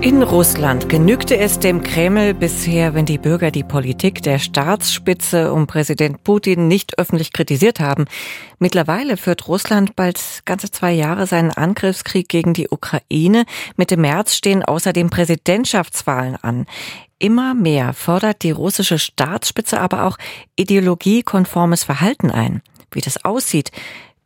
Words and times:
In 0.00 0.22
Russland 0.22 0.88
genügte 0.88 1.36
es 1.38 1.58
dem 1.58 1.82
Kreml 1.82 2.32
bisher, 2.32 2.94
wenn 2.94 3.04
die 3.04 3.18
Bürger 3.18 3.50
die 3.50 3.64
Politik 3.64 4.22
der 4.22 4.38
Staatsspitze 4.38 5.52
um 5.52 5.66
Präsident 5.66 6.22
Putin 6.22 6.68
nicht 6.68 7.00
öffentlich 7.00 7.32
kritisiert 7.32 7.80
haben. 7.80 8.04
Mittlerweile 8.60 9.16
führt 9.16 9.48
Russland 9.48 9.96
bald 9.96 10.42
ganze 10.44 10.70
zwei 10.70 10.92
Jahre 10.92 11.26
seinen 11.26 11.50
Angriffskrieg 11.50 12.28
gegen 12.28 12.54
die 12.54 12.68
Ukraine. 12.68 13.44
Mitte 13.76 13.96
März 13.96 14.36
stehen 14.36 14.64
außerdem 14.64 15.10
Präsidentschaftswahlen 15.10 16.36
an. 16.36 16.66
Immer 17.18 17.54
mehr 17.54 17.92
fordert 17.92 18.44
die 18.44 18.52
russische 18.52 19.00
Staatsspitze 19.00 19.80
aber 19.80 20.04
auch 20.04 20.16
ideologiekonformes 20.54 21.82
Verhalten 21.82 22.30
ein. 22.30 22.62
Wie 22.92 23.00
das 23.00 23.24
aussieht, 23.24 23.72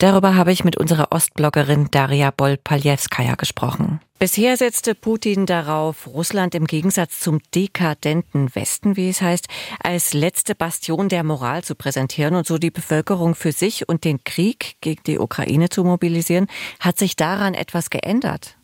darüber 0.02 0.34
habe 0.34 0.52
ich 0.52 0.64
mit 0.64 0.76
unserer 0.76 1.12
Ostbloggerin 1.12 1.88
Daria 1.90 2.30
Bol-Paljewskaja 2.30 3.36
gesprochen. 3.36 4.00
Bisher 4.18 4.56
setzte 4.56 4.94
Putin 4.94 5.46
darauf, 5.46 6.06
Russland 6.06 6.54
im 6.54 6.66
Gegensatz 6.66 7.18
zum 7.20 7.40
dekadenten 7.54 8.54
Westen, 8.54 8.96
wie 8.96 9.08
es 9.08 9.20
heißt, 9.20 9.48
als 9.82 10.14
letzte 10.14 10.54
Bastion 10.54 11.08
der 11.08 11.24
Moral 11.24 11.64
zu 11.64 11.74
präsentieren 11.74 12.36
und 12.36 12.46
so 12.46 12.58
die 12.58 12.70
Bevölkerung 12.70 13.34
für 13.34 13.52
sich 13.52 13.88
und 13.88 14.04
den 14.04 14.22
Krieg 14.22 14.76
gegen 14.80 15.02
die 15.04 15.18
Ukraine 15.18 15.70
zu 15.70 15.82
mobilisieren. 15.82 16.46
Hat 16.78 16.98
sich 16.98 17.16
daran 17.16 17.54
etwas 17.54 17.90
geändert? 17.90 18.56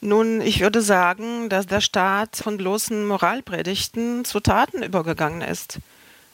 Nun, 0.00 0.40
ich 0.40 0.60
würde 0.60 0.82
sagen, 0.82 1.48
dass 1.48 1.66
der 1.66 1.80
Staat 1.80 2.36
von 2.36 2.58
bloßen 2.58 3.06
Moralpredigten 3.06 4.24
zu 4.24 4.40
Taten 4.40 4.82
übergegangen 4.82 5.42
ist. 5.42 5.78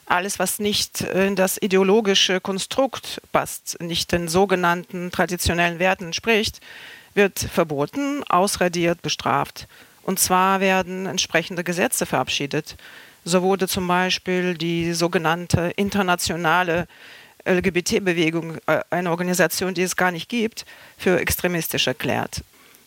Alles, 0.05 0.37
was 0.37 0.59
nicht 0.59 1.01
in 1.01 1.35
das 1.35 1.57
ideologische 1.61 2.41
Konstrukt 2.41 3.21
passt, 3.31 3.77
nicht 3.81 4.11
den 4.11 4.27
sogenannten 4.27 5.11
traditionellen 5.11 5.79
Werten 5.79 6.05
entspricht, 6.05 6.59
wird 7.13 7.39
verboten, 7.39 8.23
ausradiert, 8.23 9.01
bestraft. 9.01 9.67
Und 10.03 10.19
zwar 10.19 10.59
werden 10.59 11.05
entsprechende 11.05 11.63
Gesetze 11.63 12.05
verabschiedet. 12.05 12.75
So 13.23 13.41
wurde 13.41 13.67
zum 13.67 13.87
Beispiel 13.87 14.55
die 14.55 14.93
sogenannte 14.93 15.71
internationale 15.77 16.87
LGBT-Bewegung, 17.45 18.57
äh, 18.67 18.81
eine 18.89 19.11
Organisation, 19.11 19.73
die 19.73 19.83
es 19.83 19.95
gar 19.95 20.11
nicht 20.11 20.29
gibt, 20.29 20.65
für 20.97 21.19
extremistisch 21.19 21.87
erklärt. 21.87 22.41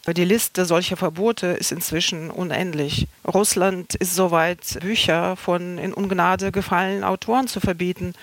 Die 0.09 0.25
Liste 0.25 0.65
solcher 0.65 0.97
Verbote 0.97 1.49
ist 1.49 1.73
inzwischen 1.73 2.31
unendlich. 2.31 3.09
Russland 3.27 3.97
ist 3.97 4.15
soweit, 4.15 4.79
Bücher 4.81 5.35
von 5.35 5.79
in 5.79 5.93
Ungnade 5.93 6.53
gefallenen 6.53 7.03
Autoren 7.03 7.49
zu 7.49 7.59
verbieten, 7.59 8.15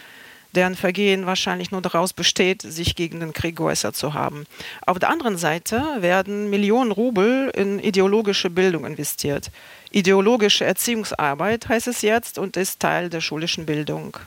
deren 0.55 0.75
Vergehen 0.75 1.25
wahrscheinlich 1.25 1.71
nur 1.71 1.81
daraus 1.81 2.13
besteht, 2.13 2.61
sich 2.61 2.95
gegen 2.95 3.19
den 3.19 3.33
Krieg 3.33 3.57
geäußert 3.57 3.97
zu 3.97 4.13
haben. 4.13 4.45
Auf 4.85 4.97
der 4.97 5.09
anderen 5.09 5.37
Seite 5.37 5.83
werden 5.99 6.49
Millionen 6.49 6.91
Rubel 6.91 7.51
in 7.53 7.79
ideologische 7.79 8.49
Bildung 8.49 8.85
investiert. 8.85 9.51
Ideologische 9.95 10.65
Erziehungsarbeit 10.65 11.69
heißt 11.69 11.87
es 11.87 12.01
jetzt 12.01 12.39
und 12.39 12.57
ist 12.57 12.79
Teil 12.79 13.11
der 13.11 13.21
schulischen 13.21 13.67
Bildung. 13.67 14.17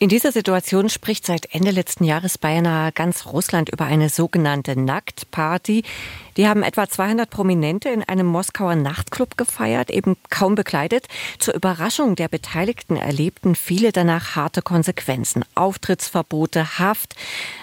In 0.00 0.08
dieser 0.08 0.32
Situation 0.32 0.88
spricht 0.88 1.24
seit 1.24 1.54
Ende 1.54 1.70
letzten 1.70 2.02
Jahres 2.02 2.38
beinahe 2.38 2.90
ganz 2.90 3.24
Russland 3.26 3.68
über 3.68 3.84
eine 3.84 4.08
sogenannte 4.08 4.74
Nacktparty. 4.74 5.84
Die 6.36 6.48
haben 6.48 6.64
etwa 6.64 6.88
200 6.88 7.30
Prominente 7.30 7.88
in 7.88 8.02
einem 8.02 8.26
Moskauer 8.26 8.74
Nachtclub 8.74 9.36
gefeiert, 9.36 9.90
eben 9.90 10.16
kaum 10.28 10.56
bekleidet. 10.56 11.06
Zur 11.38 11.54
Überraschung 11.54 12.16
der 12.16 12.26
Beteiligten 12.26 12.96
erlebten 12.96 13.54
viele 13.54 13.92
danach 13.92 14.34
harte 14.34 14.60
Konsequenzen. 14.60 15.44
Auftrittsverbote, 15.54 16.80
Haft. 16.80 17.14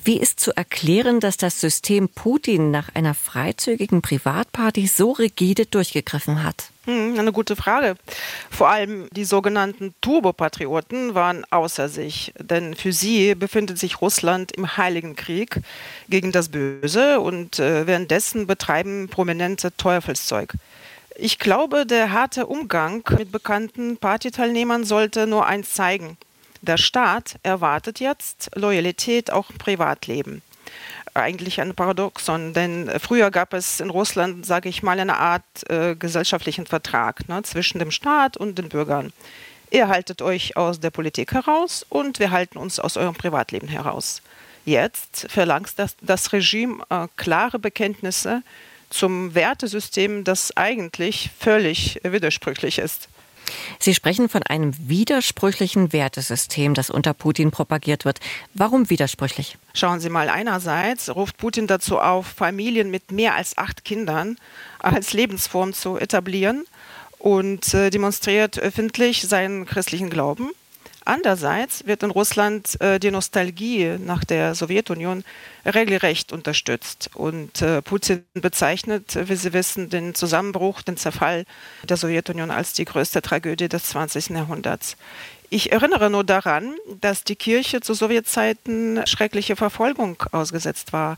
Wie 0.05 0.17
ist 0.17 0.39
zu 0.39 0.55
erklären, 0.55 1.20
dass 1.20 1.36
das 1.36 1.59
System 1.59 2.08
Putin 2.08 2.72
nach 2.72 2.95
einer 2.95 3.14
freizügigen 3.14 4.02
Privatparty 4.02 4.87
so 4.87 5.11
rigide 5.11 5.66
durchgegriffen 5.66 6.43
hat? 6.43 6.71
Hm, 6.87 7.20
eine 7.20 7.33
gute 7.33 7.58
Frage. 7.58 7.98
Vor 8.49 8.70
allem 8.70 9.09
die 9.11 9.25
sogenannten 9.25 9.93
Turbopatrioten 9.99 11.15
waren 11.15 11.43
außer 11.49 11.89
sich, 11.89 12.33
denn 12.39 12.75
für 12.75 12.93
sie 12.93 13.36
befindet 13.36 13.77
sich 13.77 13.99
Russland 13.99 14.53
im 14.53 14.77
Heiligen 14.77 15.17
Krieg 15.17 15.59
gegen 16.08 16.31
das 16.31 16.48
Böse 16.48 17.20
und 17.20 17.59
äh, 17.59 17.87
währenddessen 17.87 18.48
betreiben 18.48 19.09
prominente 19.09 19.75
Teufelszeug. 19.75 20.53
Ich 21.17 21.39
glaube, 21.39 21.86
der 21.86 22.14
harte 22.14 22.45
Umgang 22.45 23.04
mit 23.17 23.33
bekannten 23.33 23.98
Partyteilnehmern 23.98 24.86
sollte 24.86 25.27
nur 25.27 25.45
eins 25.45 25.73
zeigen. 25.73 26.15
Der 26.61 26.77
Staat 26.77 27.36
erwartet 27.43 27.99
jetzt 27.99 28.49
Loyalität 28.55 29.30
auch 29.30 29.49
im 29.49 29.58
Privatleben 29.58 30.42
eigentlich 31.22 31.60
ein 31.61 31.76
Paradoxon, 31.76 32.54
denn 32.54 32.92
früher 33.00 33.32
gab 33.32 33.54
es 33.54 33.80
in 33.80 33.89
Russland, 33.89 34.45
sage 34.45 34.70
ich 34.70 34.83
mal, 34.83 35.00
eine 35.00 35.17
Art 35.17 35.44
äh, 35.70 35.95
gesellschaftlichen 35.95 36.66
Vertrag 36.66 37.28
ne, 37.30 37.44
zwischen 37.44 37.80
dem 37.80 37.92
Staat 37.92 38.38
und 38.38 38.58
den 38.58 38.70
Bürgern. 38.70 39.11
Ihr 39.70 39.89
haltet 39.89 40.22
euch 40.22 40.55
aus 40.55 40.80
der 40.80 40.92
Politik 40.92 41.33
heraus 41.33 41.86
und 41.89 42.20
wir 42.20 42.32
halten 42.32 42.58
uns 42.58 42.80
aus 42.80 42.95
eurem 42.95 43.16
Privatleben 43.16 43.67
heraus. 43.67 44.22
Jetzt 44.66 45.28
verlangt 45.30 45.73
das, 45.78 45.95
das 46.02 46.33
Regime 46.33 46.83
äh, 46.89 47.08
klare 47.16 47.60
Bekenntnisse 47.60 48.44
zum 48.89 49.36
Wertesystem, 49.36 50.23
das 50.23 50.55
eigentlich 50.55 51.32
völlig 51.38 51.99
widersprüchlich 52.04 52.78
ist. 52.78 53.10
Sie 53.80 53.93
sprechen 53.93 54.30
von 54.30 54.43
einem 54.43 54.73
widersprüchlichen 54.89 55.93
Wertesystem, 55.93 56.73
das 56.73 56.89
unter 56.89 57.13
Putin 57.13 57.52
propagiert 57.52 58.05
wird. 58.05 58.19
Warum 58.53 58.89
widersprüchlich? 58.89 59.58
Schauen 59.73 59.99
Sie 59.99 60.09
mal, 60.09 60.30
einerseits 60.30 61.13
ruft 61.15 61.37
Putin 61.37 61.67
dazu 61.67 61.99
auf, 61.99 62.27
Familien 62.27 62.91
mit 62.91 63.11
mehr 63.11 63.36
als 63.36 63.57
acht 63.57 63.86
Kindern 63.86 64.37
als 64.80 65.13
Lebensform 65.13 65.73
zu 65.73 65.97
etablieren 65.97 66.65
und 67.19 67.73
äh, 67.73 67.89
demonstriert 67.89 68.59
öffentlich 68.59 69.23
seinen 69.23 69.65
christlichen 69.65 70.09
Glauben. 70.09 70.52
Andererseits 71.07 71.87
wird 71.87 72.03
in 72.03 72.11
Russland 72.11 72.81
äh, 72.81 72.99
die 72.99 73.11
Nostalgie 73.11 73.97
nach 73.97 74.25
der 74.25 74.55
Sowjetunion 74.55 75.23
regelrecht 75.65 76.33
unterstützt. 76.33 77.11
Und 77.13 77.61
äh, 77.61 77.81
Putin 77.81 78.25
bezeichnet, 78.33 79.17
wie 79.29 79.37
Sie 79.37 79.53
wissen, 79.53 79.89
den 79.89 80.15
Zusammenbruch, 80.15 80.81
den 80.81 80.97
Zerfall 80.97 81.45
der 81.83 81.95
Sowjetunion 81.95 82.51
als 82.51 82.73
die 82.73 82.83
größte 82.83 83.21
Tragödie 83.21 83.69
des 83.69 83.85
20. 83.85 84.31
Jahrhunderts. 84.31 84.97
Ich 85.49 85.71
erinnere 85.71 86.09
nur 86.09 86.25
daran, 86.25 86.75
dass 86.99 87.23
die 87.23 87.37
Kirche 87.37 87.79
zu 87.79 87.93
Sowjetzeiten 87.93 89.07
schreckliche 89.07 89.55
Verfolgung 89.55 90.21
ausgesetzt 90.33 90.91
war. 90.91 91.17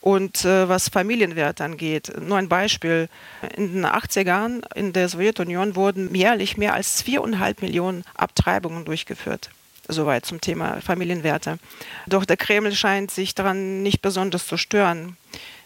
Und 0.00 0.44
äh, 0.44 0.68
was 0.68 0.88
Familienwert 0.88 1.60
angeht, 1.60 2.12
nur 2.20 2.38
ein 2.38 2.48
Beispiel. 2.48 3.08
In 3.56 3.72
den 3.74 3.86
80ern 3.86 4.62
in 4.74 4.92
der 4.92 5.08
Sowjetunion 5.08 5.74
wurden 5.74 6.14
jährlich 6.14 6.56
mehr 6.56 6.74
als 6.74 7.02
viereinhalb 7.02 7.62
Millionen 7.62 8.04
Abtreibungen 8.14 8.84
durchgeführt. 8.84 9.50
Soweit 9.88 10.26
zum 10.26 10.40
Thema 10.40 10.80
Familienwerte. 10.80 11.58
Doch 12.06 12.24
der 12.24 12.36
Kreml 12.36 12.74
scheint 12.74 13.10
sich 13.10 13.34
daran 13.34 13.82
nicht 13.82 14.02
besonders 14.02 14.46
zu 14.46 14.56
stören. 14.56 15.16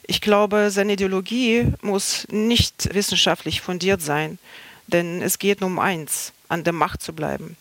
Ich 0.05 0.21
glaube, 0.21 0.71
seine 0.71 0.95
Ideologie 0.95 1.73
muss 1.83 2.27
nicht 2.31 2.95
wissenschaftlich 2.95 3.61
fundiert 3.61 4.01
sein, 4.01 4.39
denn 4.87 5.23
es 5.23 5.39
geht 5.39 5.61
nur 5.61 5.71
um 5.71 5.79
eins, 5.79 6.33
an 6.49 6.65
der 6.65 6.73
Macht 6.73 7.03
zu 7.03 7.13
bleiben. 7.13 7.57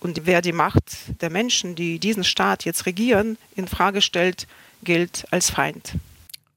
Und 0.00 0.26
wer 0.26 0.42
die 0.42 0.52
Macht 0.52 0.84
der 1.20 1.30
Menschen, 1.30 1.74
die 1.74 1.98
diesen 1.98 2.24
Staat 2.24 2.64
jetzt 2.64 2.86
regieren, 2.86 3.38
in 3.54 3.66
Frage 3.66 4.02
stellt, 4.02 4.46
gilt 4.82 5.26
als 5.30 5.50
Feind. 5.50 5.92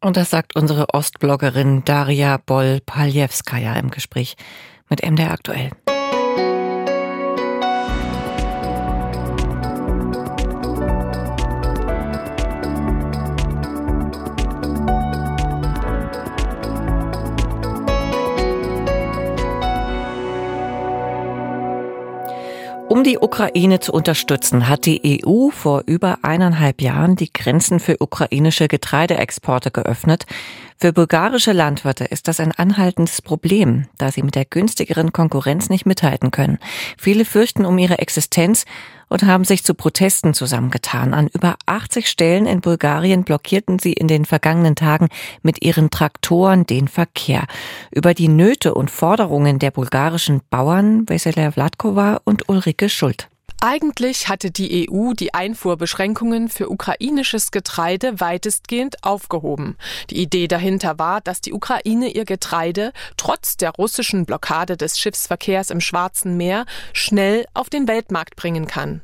Und 0.02 0.16
das 0.16 0.30
sagt 0.30 0.56
unsere 0.56 0.94
Ostbloggerin 0.94 1.84
Daria 1.84 2.38
Boll-Paljewskaja 2.38 3.74
im 3.74 3.92
Gespräch 3.92 4.38
mit 4.90 5.04
MDR 5.04 5.32
aktuell. 5.32 5.72
Um 23.00 23.06
die 23.06 23.18
Ukraine 23.18 23.80
zu 23.80 23.94
unterstützen, 23.94 24.68
hat 24.68 24.86
die 24.86 25.24
EU 25.26 25.52
vor 25.52 25.84
über 25.86 26.18
eineinhalb 26.22 26.82
Jahren 26.82 27.16
die 27.16 27.32
Grenzen 27.32 27.80
für 27.80 27.96
ukrainische 28.02 28.68
Getreideexporte 28.68 29.72
geöffnet. 29.72 30.26
Für 30.82 30.94
bulgarische 30.94 31.52
Landwirte 31.52 32.06
ist 32.06 32.30
das 32.30 32.40
ein 32.40 32.54
anhaltendes 32.54 33.22
Problem, 33.22 33.88
da 33.98 34.14
sie 34.14 34.24
mit 34.24 34.36
der 34.36 34.46
günstigeren 34.46 35.12
Konkurrenz 35.12 35.70
nicht 35.70 35.86
mithalten 35.86 36.32
können. 36.32 36.58
Viele 36.98 37.26
fürchten 37.26 37.66
um 37.66 37.78
ihre 37.78 38.00
Existenz 38.00 38.64
und 39.10 39.24
haben 39.24 39.44
sich 39.44 39.66
zu 39.66 39.74
Protesten 39.74 40.34
zusammengetan. 40.34 41.14
An 41.14 41.28
über 41.28 41.58
80 41.66 42.08
Stellen 42.08 42.46
in 42.46 42.62
Bulgarien 42.62 43.26
blockierten 43.26 43.78
sie 43.78 43.92
in 43.92 44.08
den 44.08 44.24
vergangenen 44.24 44.76
Tagen 44.76 45.10
mit 45.42 45.62
ihren 45.62 45.90
Traktoren 45.90 46.66
den 46.66 46.88
Verkehr. 46.88 47.44
Über 47.92 48.14
die 48.14 48.30
Nöte 48.30 48.74
und 48.74 48.90
Forderungen 48.90 49.60
der 49.60 49.72
bulgarischen 49.72 50.40
Bauern 50.50 51.10
Vesela 51.10 51.52
Vladkova 51.52 52.22
und 52.24 52.48
Ulrike 52.48 52.88
Schuld. 52.88 53.28
Eigentlich 53.62 54.30
hatte 54.30 54.52
die 54.52 54.90
EU 54.90 55.12
die 55.12 55.34
Einfuhrbeschränkungen 55.34 56.48
für 56.48 56.70
ukrainisches 56.70 57.52
Getreide 57.52 58.22
weitestgehend 58.22 59.04
aufgehoben. 59.04 59.76
Die 60.10 60.22
Idee 60.22 60.48
dahinter 60.48 60.98
war, 60.98 61.20
dass 61.20 61.42
die 61.42 61.52
Ukraine 61.52 62.08
ihr 62.08 62.24
Getreide 62.24 62.94
trotz 63.18 63.58
der 63.58 63.72
russischen 63.72 64.26
Blockade 64.26 64.78
des 64.78 64.98
Schiffsverkehrs 64.98 65.72
im 65.72 65.82
Schwarzen 65.82 66.38
Meer 66.38 66.66
schnell 66.94 67.46
auf 67.54 67.70
den 67.70 67.90
Weltmarkt 67.90 68.38
bringen 68.38 68.66
kann. 68.66 69.02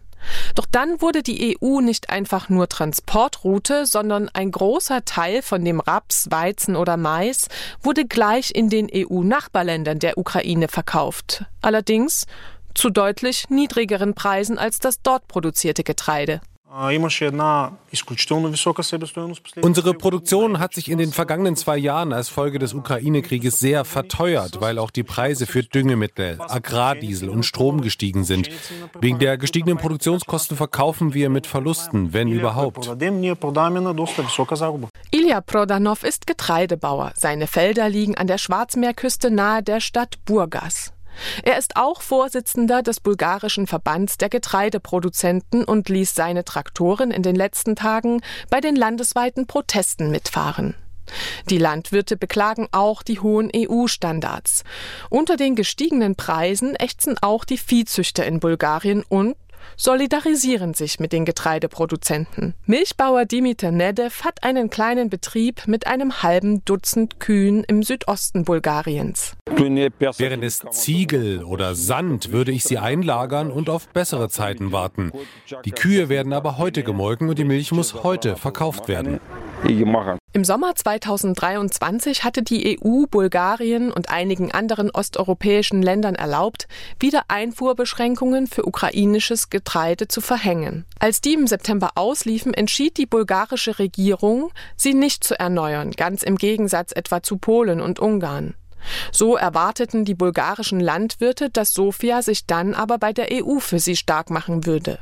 Doch 0.56 0.66
dann 0.72 1.02
wurde 1.02 1.22
die 1.22 1.58
EU 1.62 1.82
nicht 1.82 2.10
einfach 2.10 2.48
nur 2.48 2.70
Transportroute, 2.70 3.86
sondern 3.86 4.30
ein 4.30 4.52
großer 4.52 5.04
Teil 5.04 5.42
von 5.42 5.64
dem 5.66 5.82
Raps, 5.82 6.28
Weizen 6.32 6.78
oder 6.78 6.98
Mais 6.98 7.48
wurde 7.84 8.06
gleich 8.06 8.52
in 8.56 8.70
den 8.70 8.90
EU-Nachbarländern 8.94 10.00
der 10.00 10.18
Ukraine 10.18 10.70
verkauft. 10.70 11.46
Allerdings 11.62 12.26
zu 12.76 12.90
deutlich 12.90 13.50
niedrigeren 13.50 14.14
Preisen 14.14 14.58
als 14.58 14.80
das 14.80 15.02
dort 15.02 15.28
produzierte 15.28 15.84
Getreide. 15.84 16.42
Unsere 19.62 19.94
Produktion 19.94 20.60
hat 20.60 20.74
sich 20.74 20.92
in 20.92 20.98
den 20.98 21.12
vergangenen 21.14 21.56
zwei 21.56 21.78
Jahren 21.78 22.12
als 22.12 22.28
Folge 22.28 22.60
des 22.60 22.74
Ukraine-Krieges 22.74 23.60
sehr 23.60 23.86
verteuert, 23.86 24.60
weil 24.60 24.78
auch 24.78 24.92
die 24.92 25.04
Preise 25.04 25.46
für 25.46 25.64
Düngemittel, 25.64 26.38
Agrardiesel 26.42 27.30
und 27.30 27.44
Strom 27.44 27.80
gestiegen 27.80 28.26
sind. 28.26 28.50
Wegen 29.00 29.20
der 29.20 29.38
gestiegenen 29.38 29.78
Produktionskosten 29.78 30.58
verkaufen 30.58 31.14
wir 31.14 31.30
mit 31.30 31.48
Verlusten, 31.48 32.12
wenn 32.12 32.28
überhaupt. 32.28 32.90
Ilya 35.12 35.42
Prodanov 35.42 36.04
ist 36.04 36.28
Getreidebauer. 36.28 37.14
Seine 37.16 37.48
Felder 37.48 37.88
liegen 37.88 38.16
an 38.16 38.28
der 38.28 38.38
Schwarzmeerküste 38.38 39.32
nahe 39.32 39.64
der 39.64 39.80
Stadt 39.80 40.18
Burgas. 40.26 40.95
Er 41.44 41.58
ist 41.58 41.76
auch 41.76 42.02
Vorsitzender 42.02 42.82
des 42.82 43.00
bulgarischen 43.00 43.68
Verbands 43.68 44.18
der 44.18 44.30
Getreideproduzenten 44.30 45.64
und 45.64 45.90
ließ 45.90 46.16
seine 46.16 46.46
Traktoren 46.46 47.12
in 47.12 47.24
den 47.24 47.36
letzten 47.36 47.76
Tagen 47.76 48.22
bei 48.50 48.62
den 48.62 48.76
landesweiten 48.76 49.48
Protesten 49.48 50.12
mitfahren. 50.12 50.76
Die 51.50 51.58
Landwirte 51.58 52.18
beklagen 52.18 52.68
auch 52.72 53.04
die 53.04 53.20
hohen 53.20 53.52
EU-Standards. 53.56 54.64
Unter 55.10 55.38
den 55.38 55.56
gestiegenen 55.56 56.16
Preisen 56.16 56.76
ächzen 56.76 57.18
auch 57.22 57.46
die 57.46 57.58
Viehzüchter 57.58 58.26
in 58.26 58.40
Bulgarien 58.40 59.04
und 59.08 59.36
solidarisieren 59.78 60.74
sich 60.74 61.00
mit 61.00 61.14
den 61.14 61.26
Getreideproduzenten. 61.26 62.54
Milchbauer 62.66 63.26
Dimitar 63.26 63.72
Nedev 63.72 64.24
hat 64.24 64.44
einen 64.44 64.70
kleinen 64.70 65.10
Betrieb 65.10 65.68
mit 65.68 65.88
einem 65.88 66.24
halben 66.24 66.64
Dutzend 66.66 67.20
Kühen 67.20 67.64
im 67.64 67.84
Südosten 67.84 68.46
Bulgariens. 68.46 69.34
Wären 69.48 70.44
es 70.44 70.60
Ziegel 70.72 71.44
oder 71.44 71.76
Sand, 71.76 72.32
würde 72.32 72.52
ich 72.52 72.64
sie 72.64 72.78
einlagern 72.78 73.52
und 73.52 73.70
auf 73.70 73.88
bessere 73.90 74.30
Zeiten 74.30 74.72
warten. 74.72 75.12
Die 75.66 75.72
Kühe 75.72 76.10
werden 76.10 76.34
aber 76.34 76.58
heute 76.58 76.84
gemolken 76.84 77.30
und 77.30 77.40
die 77.40 77.44
Milch 77.44 77.72
muss 77.72 78.04
heute 78.04 78.36
verkauft 78.36 78.88
werden. 78.88 79.20
Im 80.34 80.44
Sommer 80.44 80.76
2023 80.76 82.24
hatte 82.24 82.44
die 82.44 82.78
EU 82.80 83.06
Bulgarien 83.10 83.92
und 83.92 84.10
einigen 84.10 84.52
anderen 84.52 84.92
osteuropäischen 84.92 85.82
Ländern 85.82 86.14
erlaubt, 86.16 86.68
wieder 87.00 87.24
Einfuhrbeschränkungen 87.30 88.48
für 88.48 88.68
ukrainisches 88.68 89.50
Getreide 89.50 90.08
zu 90.08 90.22
verhängen. 90.22 90.86
Als 91.00 91.22
die 91.22 91.34
im 91.34 91.48
September 91.48 91.92
ausliefen, 91.96 92.54
entschied 92.54 92.98
die 92.98 93.06
bulgarische 93.06 93.80
Regierung, 93.80 94.52
sie 94.76 94.94
nicht 94.94 95.24
zu 95.24 95.40
erneuern, 95.40 95.92
ganz 95.92 96.22
im 96.22 96.36
Gegensatz 96.36 96.92
etwa 96.92 97.24
zu 97.24 97.38
Polen 97.38 97.82
und 97.82 98.00
Ungarn. 98.00 98.54
So 99.12 99.36
erwarteten 99.36 100.06
die 100.06 100.16
bulgarischen 100.16 100.80
Landwirte, 100.80 101.50
dass 101.50 101.74
Sofia 101.74 102.22
sich 102.22 102.46
dann 102.46 102.74
aber 102.76 102.98
bei 102.98 103.14
der 103.14 103.30
EU 103.32 103.60
für 103.60 103.80
sie 103.80 103.96
stark 103.96 104.30
machen 104.30 104.66
würde. 104.66 105.00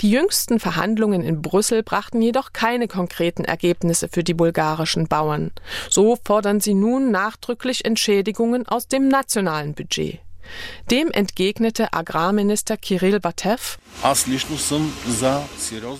Die 0.00 0.10
jüngsten 0.10 0.58
Verhandlungen 0.58 1.22
in 1.22 1.42
Brüssel 1.42 1.82
brachten 1.82 2.22
jedoch 2.22 2.52
keine 2.52 2.88
konkreten 2.88 3.44
Ergebnisse 3.44 4.08
für 4.08 4.24
die 4.24 4.34
bulgarischen 4.34 5.08
Bauern. 5.08 5.52
So 5.90 6.18
fordern 6.24 6.60
sie 6.60 6.74
nun 6.74 7.10
nachdrücklich 7.10 7.84
Entschädigungen 7.84 8.66
aus 8.66 8.88
dem 8.88 9.08
nationalen 9.08 9.74
Budget. 9.74 10.20
Dem 10.90 11.10
entgegnete 11.10 11.92
Agrarminister 11.92 12.76
Kirill 12.76 13.20
Batev. 13.20 13.78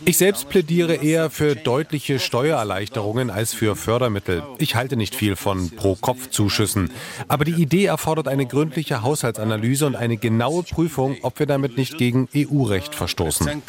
Ich 0.04 0.16
selbst 0.16 0.48
plädiere 0.48 0.94
eher 0.94 1.30
für 1.30 1.54
deutliche 1.54 2.18
Steuererleichterungen 2.18 3.30
als 3.30 3.54
für 3.54 3.76
Fördermittel. 3.76 4.42
Ich 4.58 4.74
halte 4.74 4.96
nicht 4.96 5.14
viel 5.14 5.36
von 5.36 5.70
Pro-Kopf-Zuschüssen. 5.70 6.90
Aber 7.28 7.44
die 7.44 7.52
Idee 7.52 7.86
erfordert 7.86 8.28
eine 8.28 8.46
gründliche 8.46 9.02
Haushaltsanalyse 9.02 9.86
und 9.86 9.96
eine 9.96 10.16
genaue 10.16 10.62
Prüfung, 10.62 11.16
ob 11.22 11.38
wir 11.38 11.46
damit 11.46 11.76
nicht 11.76 11.98
gegen 11.98 12.28
EU-Recht 12.34 12.94
verstoßen. 12.94 13.62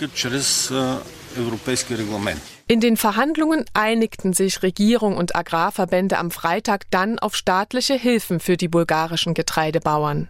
In 2.74 2.80
den 2.80 2.98
Verhandlungen 2.98 3.66
einigten 3.76 4.34
sich 4.34 4.64
Regierung 4.64 5.16
und 5.16 5.36
Agrarverbände 5.36 6.18
am 6.18 6.32
Freitag 6.32 6.90
dann 6.90 7.20
auf 7.20 7.36
staatliche 7.36 7.94
Hilfen 7.94 8.40
für 8.40 8.58
die 8.58 8.68
bulgarischen 8.68 9.36
Getreidebauern. 9.36 10.28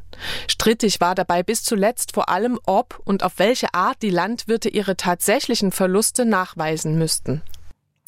Strittig 0.50 1.00
war 1.00 1.16
dabei 1.16 1.42
bis 1.42 1.64
zuletzt 1.64 2.12
vor 2.14 2.28
allem, 2.28 2.60
ob 2.66 3.00
und 3.06 3.24
auf 3.24 3.40
welche 3.40 3.74
Art 3.74 4.02
die 4.02 4.10
Landwirte 4.10 4.68
ihre 4.68 4.98
tatsächlichen 4.98 5.72
Verluste 5.72 6.26
nachweisen 6.26 6.98
müssten. 6.98 7.44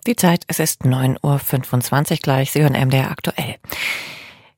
Die 0.05 0.17
Zeit, 0.17 0.43
es 0.47 0.59
ist 0.59 0.81
9.25 0.81 2.11
Uhr 2.11 2.17
gleich. 2.17 2.51
Sie 2.51 2.61
hören 2.61 2.73
MDR 2.73 3.11
aktuell. 3.11 3.55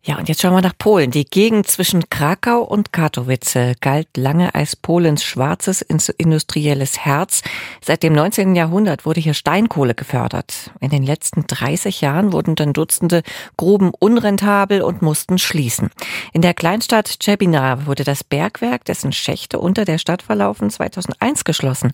Ja, 0.08 0.18
und 0.18 0.30
jetzt 0.30 0.42
schauen 0.42 0.54
wir 0.54 0.62
nach 0.62 0.78
Polen. 0.78 1.12
Die 1.12 1.26
Gegend 1.26 1.68
zwischen 1.68 2.10
Krakau 2.10 2.62
und 2.62 2.94
Katowice 2.94 3.76
galt 3.82 4.08
lange 4.16 4.56
als 4.56 4.78
Polens 4.78 5.22
schwarzes 5.22 5.82
industrielles 5.82 7.00
Herz. 7.00 7.42
Seit 7.82 8.04
dem 8.04 8.14
19. 8.14 8.56
Jahrhundert 8.56 9.06
wurde 9.06 9.20
hier 9.20 9.34
Steinkohle 9.34 9.96
gefördert. 9.96 10.72
In 10.80 10.92
den 10.92 11.04
letzten 11.04 11.46
30 11.46 12.00
Jahren 12.00 12.32
wurden 12.32 12.56
dann 12.56 12.72
Dutzende 12.72 13.22
Gruben 13.58 13.92
unrentabel 14.00 14.82
und 14.82 15.02
mussten 15.02 15.40
schließen. 15.40 15.90
In 16.32 16.42
der 16.42 16.54
Kleinstadt 16.54 17.20
Czebina 17.20 17.86
wurde 17.86 18.06
das 18.06 18.24
Bergwerk, 18.24 18.86
dessen 18.86 19.12
Schächte 19.12 19.60
unter 19.60 19.84
der 19.84 19.98
Stadt 19.98 20.22
verlaufen, 20.22 20.70
2001 20.70 21.44
geschlossen. 21.44 21.92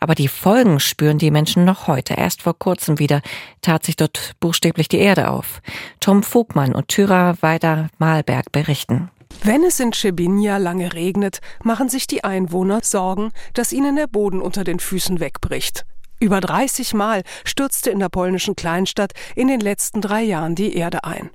Aber 0.00 0.14
die 0.14 0.28
Folgen 0.28 0.80
spüren 0.80 1.18
die 1.18 1.30
Menschen 1.30 1.64
noch 1.64 1.86
heute. 1.86 2.14
Erst 2.14 2.42
vor 2.42 2.58
kurzem 2.58 2.98
wieder 2.98 3.20
tat 3.60 3.84
sich 3.84 3.96
dort 3.96 4.32
buchstäblich 4.40 4.88
die 4.88 4.98
Erde 4.98 5.30
auf. 5.30 5.60
Tom 6.00 6.22
Vogmann 6.22 6.74
und 6.74 6.88
Thyra 6.88 7.34
Weider-Malberg 7.40 8.50
berichten. 8.50 9.10
Wenn 9.42 9.62
es 9.62 9.78
in 9.78 9.92
Trzebinia 9.92 10.56
lange 10.56 10.94
regnet, 10.94 11.40
machen 11.62 11.88
sich 11.88 12.06
die 12.06 12.24
Einwohner 12.24 12.80
Sorgen, 12.82 13.30
dass 13.54 13.72
ihnen 13.72 13.96
der 13.96 14.06
Boden 14.06 14.40
unter 14.40 14.64
den 14.64 14.80
Füßen 14.80 15.20
wegbricht. 15.20 15.84
Über 16.18 16.40
30 16.40 16.94
Mal 16.94 17.22
stürzte 17.44 17.90
in 17.90 17.98
der 17.98 18.08
polnischen 18.08 18.56
Kleinstadt 18.56 19.12
in 19.36 19.48
den 19.48 19.60
letzten 19.60 20.00
drei 20.00 20.22
Jahren 20.22 20.54
die 20.54 20.76
Erde 20.76 21.04
ein. 21.04 21.30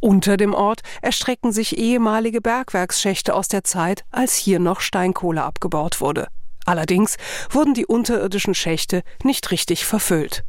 Unter 0.00 0.36
dem 0.36 0.54
Ort 0.54 0.80
erstrecken 1.02 1.52
sich 1.52 1.78
ehemalige 1.78 2.40
Bergwerksschächte 2.40 3.34
aus 3.34 3.48
der 3.48 3.64
Zeit, 3.64 4.04
als 4.10 4.34
hier 4.34 4.58
noch 4.58 4.80
Steinkohle 4.80 5.42
abgebaut 5.42 6.00
wurde. 6.00 6.28
Allerdings 6.68 7.16
wurden 7.48 7.72
die 7.72 7.86
unterirdischen 7.86 8.54
Schächte 8.54 9.02
nicht 9.24 9.50
richtig 9.50 9.86
verfüllt. 9.86 10.44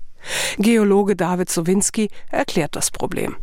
Geologe 0.57 1.15
David 1.15 1.49
Sowinski 1.49 2.09
erklärt 2.29 2.75
das 2.75 2.91
Problem. 2.91 3.38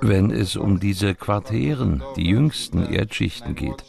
Wenn 0.00 0.30
es 0.32 0.56
um 0.56 0.80
diese 0.80 1.14
Quartären, 1.14 2.02
die 2.16 2.26
jüngsten 2.26 2.84
Erdschichten 2.92 3.54
geht, 3.54 3.84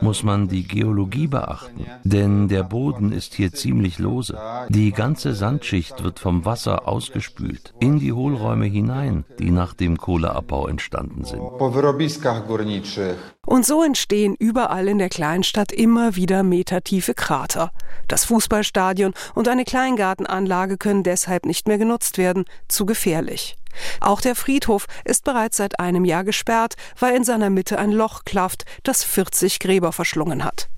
muss 0.00 0.22
man 0.22 0.48
die 0.48 0.66
Geologie 0.66 1.26
beachten, 1.26 1.86
denn 2.04 2.48
der 2.48 2.62
Boden 2.62 3.12
ist 3.12 3.34
hier 3.34 3.52
ziemlich 3.52 3.98
lose. 3.98 4.38
Die 4.68 4.92
ganze 4.92 5.34
Sandschicht 5.34 6.02
wird 6.02 6.18
vom 6.18 6.44
Wasser 6.44 6.88
ausgespült 6.88 7.72
in 7.80 7.98
die 7.98 8.12
Hohlräume 8.12 8.66
hinein, 8.66 9.24
die 9.38 9.50
nach 9.50 9.74
dem 9.74 9.96
Kohleabbau 9.96 10.68
entstanden 10.68 11.24
sind. 11.24 11.40
Und 13.46 13.66
so 13.66 13.82
entstehen 13.82 14.34
überall 14.38 14.88
in 14.88 14.98
der 14.98 15.08
Kleinstadt 15.08 15.72
immer 15.72 16.16
wieder 16.16 16.42
metertiefe 16.42 17.14
Krater. 17.14 17.70
Das 18.08 18.24
Fußballstadion 18.24 19.14
und 19.34 19.48
eine 19.48 19.64
Kleingartenanlage 19.64 20.76
können 20.76 21.02
deshalb 21.02 21.46
nicht 21.46 21.68
mehr 21.68 21.78
genutzt 21.78 22.18
werden, 22.18 22.44
zu 22.68 22.86
gefährlich. 22.86 23.56
Auch 24.00 24.20
der 24.20 24.34
Friedhof 24.34 24.86
ist 25.04 25.24
bereits 25.24 25.56
seit 25.56 25.80
einem 25.80 26.04
Jahr 26.04 26.24
gesperrt, 26.24 26.74
weil 26.98 27.16
in 27.16 27.24
seiner 27.24 27.50
Mitte 27.50 27.78
ein 27.78 27.92
Loch 27.92 28.24
klafft, 28.24 28.64
das 28.82 29.04
40 29.04 29.53
Gräber 29.58 29.92
verschlungen 29.92 30.44
hat. 30.44 30.68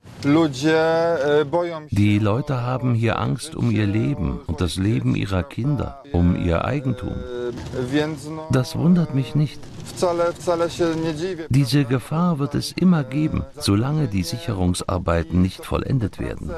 Die 1.91 2.19
Leute 2.19 2.63
haben 2.63 2.95
hier 2.95 3.19
Angst 3.19 3.55
um 3.55 3.71
ihr 3.71 3.87
Leben 3.87 4.41
und 4.47 4.61
das 4.61 4.77
Leben 4.77 5.15
ihrer 5.15 5.43
Kinder, 5.43 6.03
um 6.13 6.37
ihr 6.37 6.65
Eigentum. 6.65 7.15
Das 8.51 8.77
wundert 8.77 9.15
mich 9.15 9.35
nicht. 9.35 9.61
Diese 11.49 11.85
Gefahr 11.85 12.39
wird 12.39 12.55
es 12.55 12.73
immer 12.73 13.05
geben, 13.05 13.45
solange 13.59 14.09
die 14.09 14.23
Sicherungsarbeiten 14.23 15.41
nicht 15.41 15.65
vollendet 15.65 16.19
werden. 16.19 16.51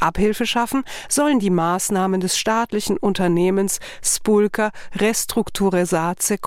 Abhilfe 0.00 0.46
schaffen 0.46 0.84
sollen 1.08 1.38
die 1.40 1.50
Maßnahmen 1.50 2.20
des 2.20 2.38
staatlichen 2.38 2.96
Unternehmens 2.96 3.80
Spulka 4.02 4.70
Restrukturizace 4.94 6.38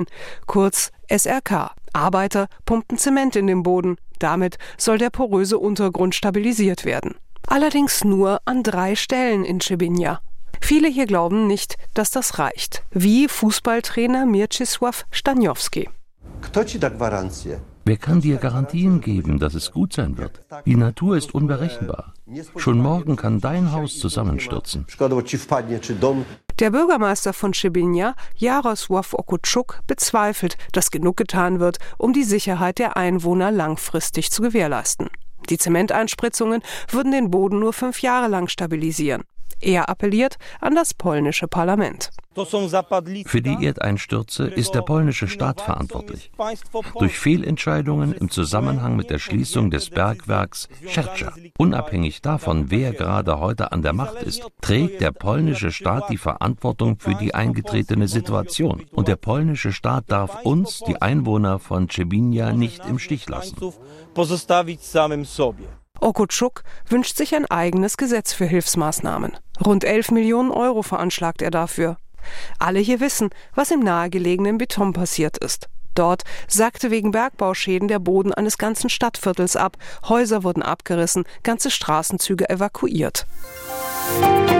Kopalen, 0.00 0.06
kurz 0.46 0.90
SRK. 1.08 1.72
Arbeiter 1.92 2.48
pumpten 2.64 2.98
Zement 2.98 3.36
in 3.36 3.46
den 3.46 3.62
Boden. 3.62 3.96
Damit 4.18 4.58
soll 4.76 4.98
der 4.98 5.10
poröse 5.10 5.58
Untergrund 5.58 6.14
stabilisiert 6.14 6.84
werden. 6.84 7.14
Allerdings 7.46 8.04
nur 8.04 8.40
an 8.44 8.62
drei 8.62 8.94
Stellen 8.94 9.44
in 9.44 9.58
Chebinja. 9.60 10.20
Viele 10.60 10.88
hier 10.88 11.06
glauben 11.06 11.46
nicht, 11.46 11.76
dass 11.94 12.10
das 12.10 12.38
reicht. 12.38 12.82
Wie 12.90 13.28
Fußballtrainer 13.28 14.26
Mieczysław 14.26 15.04
Stanjowski. 15.10 15.88
Wer 17.84 17.96
kann 17.96 18.20
dir 18.20 18.36
Garantien 18.36 19.00
geben, 19.00 19.38
dass 19.38 19.54
es 19.54 19.72
gut 19.72 19.94
sein 19.94 20.18
wird? 20.18 20.40
Die 20.66 20.76
Natur 20.76 21.16
ist 21.16 21.34
unberechenbar. 21.34 22.12
Schon 22.56 22.78
morgen 22.78 23.16
kann 23.16 23.40
dein 23.40 23.72
Haus 23.72 23.98
zusammenstürzen. 23.98 24.86
Der 26.60 26.72
Bürgermeister 26.72 27.32
von 27.32 27.52
Chebinja, 27.52 28.14
Jarosław 28.36 29.14
Okutschuk, 29.14 29.80
bezweifelt, 29.86 30.58
dass 30.72 30.90
genug 30.90 31.16
getan 31.16 31.58
wird, 31.58 31.78
um 31.96 32.12
die 32.12 32.22
Sicherheit 32.22 32.78
der 32.78 32.98
Einwohner 32.98 33.50
langfristig 33.50 34.30
zu 34.30 34.42
gewährleisten. 34.42 35.08
Die 35.48 35.56
Zementeinspritzungen 35.56 36.60
würden 36.90 37.12
den 37.12 37.30
Boden 37.30 37.60
nur 37.60 37.72
fünf 37.72 38.02
Jahre 38.02 38.28
lang 38.28 38.48
stabilisieren. 38.48 39.24
Er 39.60 39.88
appelliert 39.88 40.36
an 40.60 40.74
das 40.74 40.94
polnische 40.94 41.48
Parlament. 41.48 42.10
Für 43.26 43.42
die 43.42 43.64
Erdeinstürze 43.66 44.46
ist 44.46 44.74
der 44.74 44.82
polnische 44.82 45.26
Staat 45.26 45.60
verantwortlich. 45.60 46.30
Durch 46.98 47.18
Fehlentscheidungen 47.18 48.12
im 48.12 48.30
Zusammenhang 48.30 48.96
mit 48.96 49.10
der 49.10 49.18
Schließung 49.18 49.70
des 49.70 49.90
Bergwerks 49.90 50.68
Schertscha. 50.86 51.34
Unabhängig 51.58 52.22
davon, 52.22 52.70
wer 52.70 52.92
gerade 52.92 53.40
heute 53.40 53.72
an 53.72 53.82
der 53.82 53.92
Macht 53.92 54.22
ist, 54.22 54.46
trägt 54.60 55.00
der 55.00 55.10
polnische 55.10 55.72
Staat 55.72 56.08
die 56.08 56.18
Verantwortung 56.18 56.98
für 56.98 57.16
die 57.16 57.34
eingetretene 57.34 58.06
Situation. 58.06 58.84
Und 58.92 59.08
der 59.08 59.16
polnische 59.16 59.72
Staat 59.72 60.04
darf 60.08 60.44
uns, 60.44 60.82
die 60.86 61.02
Einwohner 61.02 61.58
von 61.58 61.88
Czebinja, 61.88 62.52
nicht 62.52 62.86
im 62.86 62.98
Stich 62.98 63.28
lassen. 63.28 63.56
Okutschuk 66.02 66.62
wünscht 66.88 67.16
sich 67.16 67.34
ein 67.34 67.44
eigenes 67.44 67.98
Gesetz 67.98 68.32
für 68.32 68.46
Hilfsmaßnahmen. 68.46 69.36
Rund 69.64 69.84
11 69.84 70.10
Millionen 70.10 70.50
Euro 70.50 70.82
veranschlagt 70.82 71.42
er 71.42 71.50
dafür. 71.50 71.96
Alle 72.58 72.80
hier 72.80 73.00
wissen, 73.00 73.30
was 73.54 73.70
im 73.70 73.80
nahegelegenen 73.80 74.58
Beton 74.58 74.92
passiert 74.92 75.38
ist. 75.38 75.68
Dort 75.94 76.22
sackte 76.46 76.90
wegen 76.90 77.10
Bergbauschäden 77.10 77.88
der 77.88 77.98
Boden 77.98 78.32
eines 78.32 78.58
ganzen 78.58 78.88
Stadtviertels 78.88 79.56
ab, 79.56 79.76
Häuser 80.08 80.44
wurden 80.44 80.62
abgerissen, 80.62 81.24
ganze 81.42 81.70
Straßenzüge 81.70 82.48
evakuiert. 82.48 83.26
Musik 84.20 84.59